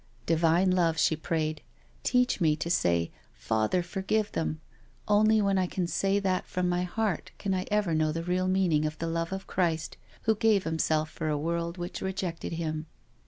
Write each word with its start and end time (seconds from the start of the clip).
* 0.17 0.25
Divine 0.25 0.71
love/' 0.71 0.97
she 0.97 1.15
prayed, 1.15 1.61
^ 1.99 2.01
teach 2.03 2.41
me 2.41 2.55
to 2.55 2.71
say 2.71 3.11
* 3.23 3.33
Father, 3.35 3.83
forgive 3.83 4.31
them.' 4.31 4.59
Only 5.07 5.43
when 5.43 5.59
I 5.59 5.67
can 5.67 5.85
say 5.85 6.17
that 6.17 6.47
from 6.47 6.67
my 6.67 6.81
heart 6.81 7.29
can 7.37 7.53
I 7.53 7.67
ever 7.69 7.93
know 7.93 8.11
the 8.11 8.23
real 8.23 8.47
meaning 8.47 8.87
of 8.87 8.97
the 8.97 9.05
love 9.05 9.31
of 9.31 9.45
Christ 9.45 9.97
Who 10.23 10.33
gave 10.33 10.63
Himself 10.63 11.11
for 11.11 11.29
a 11.29 11.37
world 11.37 11.77
which 11.77 12.01
rejected 12.01 12.53
Him. 12.53 12.87